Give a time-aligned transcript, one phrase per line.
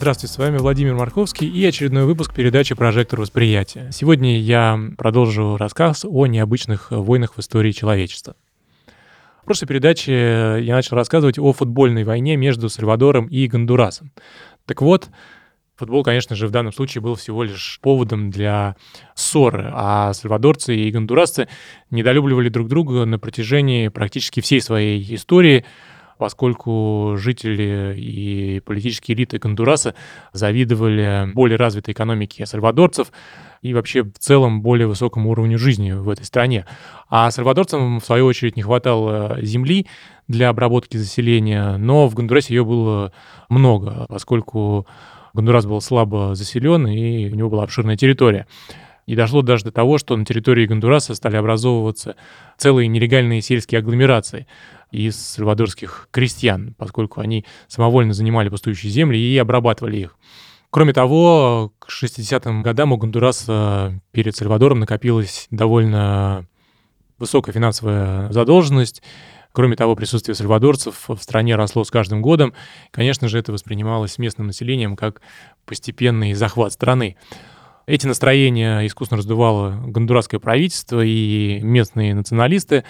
[0.00, 3.90] Здравствуйте, с вами Владимир Марковский и очередной выпуск передачи «Прожектор восприятия».
[3.90, 8.36] Сегодня я продолжу рассказ о необычных войнах в истории человечества.
[9.42, 14.12] В прошлой передаче я начал рассказывать о футбольной войне между Сальвадором и Гондурасом.
[14.66, 15.08] Так вот,
[15.74, 18.76] футбол, конечно же, в данном случае был всего лишь поводом для
[19.16, 21.48] ссоры, а сальвадорцы и гондурасцы
[21.90, 25.64] недолюбливали друг друга на протяжении практически всей своей истории–
[26.18, 29.94] поскольку жители и политические элиты Гондураса
[30.32, 33.12] завидовали более развитой экономике сальвадорцев
[33.62, 36.66] и вообще в целом более высокому уровню жизни в этой стране.
[37.08, 39.86] А сальвадорцам, в свою очередь, не хватало земли
[40.26, 43.12] для обработки заселения, но в Гондурасе ее было
[43.48, 44.86] много, поскольку
[45.34, 48.46] Гондурас был слабо заселен, и у него была обширная территория.
[49.06, 52.14] И дошло даже до того, что на территории Гондураса стали образовываться
[52.58, 54.46] целые нелегальные сельские агломерации
[54.90, 60.16] из сальвадорских крестьян, поскольку они самовольно занимали пустующие земли и обрабатывали их.
[60.70, 66.46] Кроме того, к 60-м годам у Гондураса перед Сальвадором накопилась довольно
[67.18, 69.02] высокая финансовая задолженность.
[69.52, 72.52] Кроме того, присутствие сальвадорцев в стране росло с каждым годом.
[72.90, 75.22] Конечно же, это воспринималось местным населением как
[75.64, 77.16] постепенный захват страны.
[77.86, 82.84] Эти настроения искусно раздувало гондурасское правительство и местные националисты.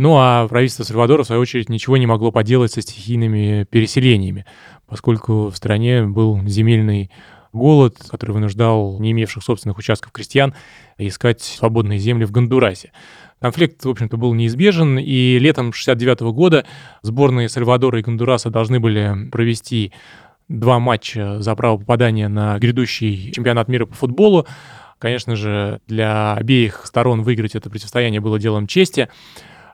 [0.00, 4.46] Ну а правительство Сальвадора, в свою очередь, ничего не могло поделать со стихийными переселениями,
[4.86, 7.10] поскольку в стране был земельный
[7.52, 10.54] голод, который вынуждал не имевших собственных участков крестьян
[10.96, 12.92] искать свободные земли в Гондурасе.
[13.42, 16.64] Конфликт, в общем-то, был неизбежен, и летом 69 года
[17.02, 19.92] сборные Сальвадора и Гондураса должны были провести
[20.48, 24.46] два матча за право попадания на грядущий чемпионат мира по футболу.
[24.98, 29.10] Конечно же, для обеих сторон выиграть это противостояние было делом чести.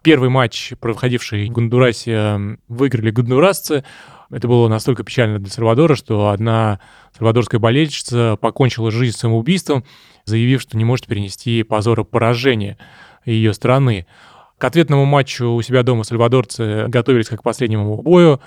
[0.06, 3.83] Первый матч, проходивший в Гондурасе, выиграли гондурасцы.
[4.31, 6.78] Это было настолько печально для Сальвадора, что одна
[7.19, 9.83] сальвадорская болельщица покончила жизнь самоубийством,
[10.25, 12.78] заявив, что не может перенести позора поражения
[13.25, 14.06] ее страны.
[14.59, 18.41] К ответному матчу у себя дома сальвадорцы готовились как к последнему бою.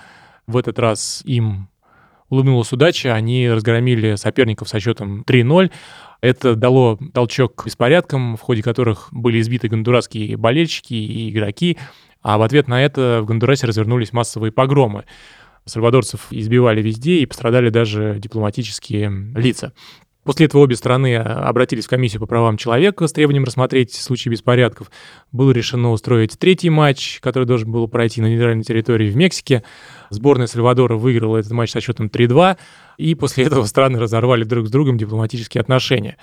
[0.46, 1.68] В этот раз им
[2.30, 5.70] улыбнулась удача, они разгромили соперников со счетом 3-0.
[6.22, 11.76] Это дало толчок беспорядкам, в ходе которых были избиты гондурасские болельщики и игроки,
[12.22, 15.04] а в ответ на это в Гондурасе развернулись массовые погромы.
[15.64, 19.72] Сальвадорцев избивали везде и пострадали даже дипломатические лица.
[20.22, 24.90] После этого обе страны обратились в комиссию по правам человека с требованием рассмотреть случаи беспорядков.
[25.32, 29.62] Было решено устроить третий матч, который должен был пройти на нейтральной территории в Мексике.
[30.10, 32.58] Сборная Сальвадора выиграла этот матч со счетом 3-2,
[32.98, 36.16] и после этого страны разорвали друг с другом дипломатические отношения.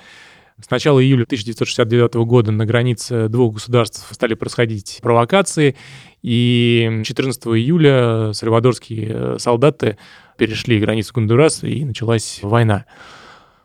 [0.59, 5.75] С начала июля 1969 года на границе двух государств стали происходить провокации,
[6.23, 9.97] и 14 июля сальвадорские солдаты
[10.37, 12.85] перешли границу Гондураса, и началась война.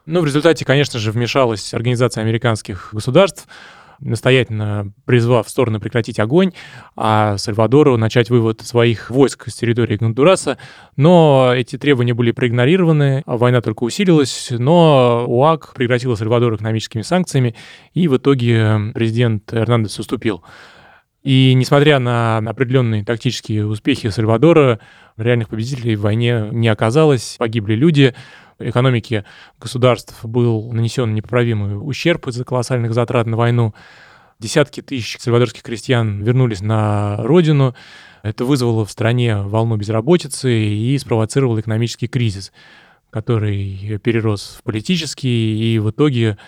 [0.04, 3.46] Но в результате, конечно же, вмешалась Организация американских государств,
[4.02, 6.52] настоятельно призвав стороны прекратить огонь,
[6.96, 10.58] а Сальвадору начать вывод своих войск с территории Гондураса.
[10.96, 17.54] Но эти требования были проигнорированы, война только усилилась, но УАК прекратила Сальвадору экономическими санкциями,
[17.94, 20.42] и в итоге президент Эрнандес уступил.
[21.22, 24.80] И несмотря на определенные тактические успехи Сальвадора,
[25.16, 28.14] реальных победителей в войне не оказалось, погибли люди,
[28.58, 29.24] экономике
[29.60, 33.74] государств был нанесен непоправимый ущерб из-за колоссальных затрат на войну.
[34.38, 37.74] Десятки тысяч сальвадорских крестьян вернулись на родину.
[38.22, 42.52] Это вызвало в стране волну безработицы и спровоцировало экономический кризис,
[43.10, 46.38] который перерос в политический, и в итоге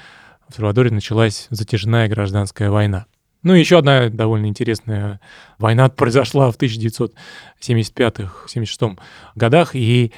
[0.48, 3.04] в Сальвадоре началась затяжная гражданская война.
[3.42, 5.20] Ну и еще одна довольно интересная
[5.58, 8.98] война произошла в 1975-76
[9.34, 10.12] годах, и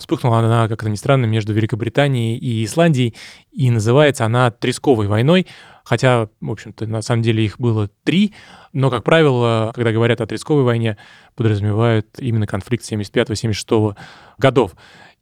[0.00, 3.14] Вспыхнула она, как это ни странно, между Великобританией и Исландией,
[3.52, 5.46] и называется она Тресковой войной,
[5.84, 8.32] хотя, в общем-то, на самом деле их было три,
[8.72, 10.96] но, как правило, когда говорят о Тресковой войне,
[11.34, 13.94] подразумевают именно конфликт 75-76
[14.38, 14.72] годов.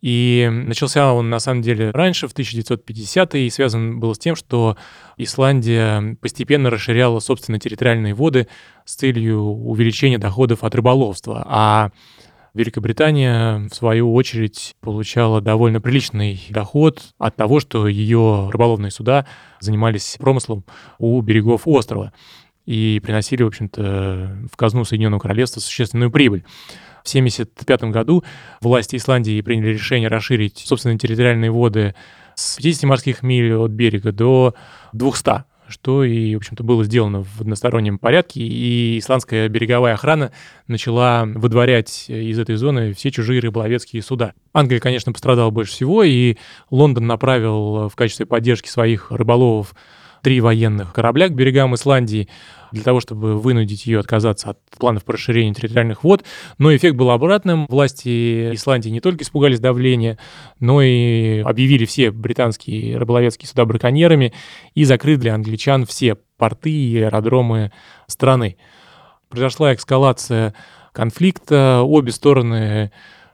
[0.00, 4.76] И начался он, на самом деле, раньше, в 1950-е, и связан был с тем, что
[5.16, 8.46] Исландия постепенно расширяла собственные территориальные воды
[8.84, 11.44] с целью увеличения доходов от рыболовства.
[11.48, 11.90] А
[12.54, 19.26] Великобритания, в свою очередь, получала довольно приличный доход от того, что ее рыболовные суда
[19.60, 20.64] занимались промыслом
[20.98, 22.12] у берегов острова
[22.66, 26.44] и приносили, в общем-то, в казну Соединенного Королевства существенную прибыль.
[27.04, 28.24] В 1975 году
[28.60, 31.94] власти Исландии приняли решение расширить собственные территориальные воды
[32.34, 34.54] с 50 морских миль от берега до
[34.92, 40.32] 200 что и, в общем-то, было сделано в одностороннем порядке, и исландская береговая охрана
[40.66, 44.32] начала выдворять из этой зоны все чужие рыболовецкие суда.
[44.52, 46.36] Англия, конечно, пострадала больше всего, и
[46.70, 49.74] Лондон направил в качестве поддержки своих рыболовов
[50.22, 52.28] три военных корабля к берегам Исландии
[52.72, 56.24] для того, чтобы вынудить ее отказаться от планов по расширению территориальных вод.
[56.58, 57.66] Но эффект был обратным.
[57.68, 60.18] Власти Исландии не только испугались давления,
[60.60, 64.32] но и объявили все британские рыболовецкие суда браконьерами
[64.74, 67.72] и закрыли для англичан все порты и аэродромы
[68.06, 68.56] страны.
[69.28, 70.54] Произошла эскалация
[70.92, 72.92] конфликта, обе стороны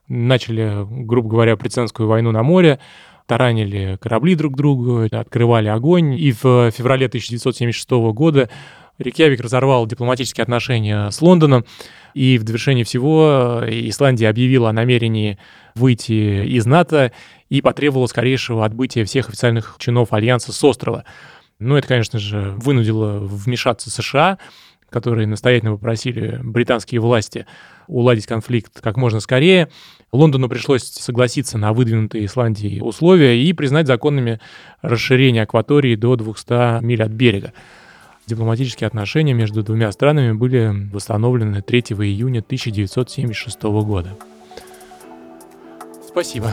[0.09, 2.79] начали, грубо говоря, прецедентскую войну на море,
[3.27, 6.15] таранили корабли друг другу, открывали огонь.
[6.15, 8.51] И в феврале 1976 года
[8.99, 11.65] Рикьявик разорвал дипломатические отношения с Лондоном,
[12.15, 15.39] и в довершении всего Исландия объявила о намерении
[15.75, 17.11] выйти из НАТО
[17.49, 21.05] и потребовала скорейшего отбытия всех официальных чинов Альянса с острова.
[21.59, 24.39] Ну, это, конечно же, вынудило вмешаться США,
[24.95, 27.47] которые настоятельно попросили британские власти
[27.89, 29.69] уладить конфликт как можно скорее.
[30.13, 34.39] Лондону пришлось согласиться на выдвинутые Исландией условия и признать законными
[34.83, 37.53] расширение акватории до 200 миль от берега.
[38.29, 44.17] Дипломатические отношения между двумя странами были восстановлены 3 июня 1976 года.
[46.07, 46.53] Спасибо.